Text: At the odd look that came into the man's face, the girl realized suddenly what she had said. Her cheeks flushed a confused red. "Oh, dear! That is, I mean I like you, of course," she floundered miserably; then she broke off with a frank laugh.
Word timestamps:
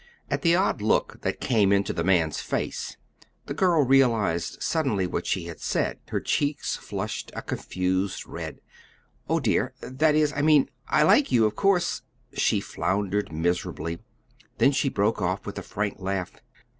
At 0.31 0.41
the 0.41 0.55
odd 0.55 0.81
look 0.81 1.21
that 1.21 1.39
came 1.39 1.71
into 1.71 1.93
the 1.93 2.03
man's 2.03 2.41
face, 2.41 2.97
the 3.45 3.53
girl 3.53 3.83
realized 3.85 4.59
suddenly 4.63 5.05
what 5.05 5.27
she 5.27 5.45
had 5.45 5.59
said. 5.59 5.99
Her 6.07 6.19
cheeks 6.19 6.75
flushed 6.75 7.31
a 7.35 7.43
confused 7.43 8.25
red. 8.25 8.61
"Oh, 9.29 9.39
dear! 9.39 9.75
That 9.79 10.15
is, 10.15 10.33
I 10.35 10.41
mean 10.41 10.71
I 10.87 11.03
like 11.03 11.31
you, 11.31 11.45
of 11.45 11.55
course," 11.55 12.01
she 12.33 12.59
floundered 12.59 13.31
miserably; 13.31 13.99
then 14.57 14.71
she 14.71 14.89
broke 14.89 15.21
off 15.21 15.45
with 15.45 15.59
a 15.59 15.61
frank 15.61 15.99
laugh. 15.99 16.31